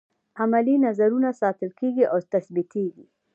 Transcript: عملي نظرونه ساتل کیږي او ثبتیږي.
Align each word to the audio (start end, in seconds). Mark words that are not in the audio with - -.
عملي 0.41 0.75
نظرونه 0.85 1.29
ساتل 1.41 1.69
کیږي 1.79 2.03
او 2.11 2.17
ثبتیږي. 2.29 3.05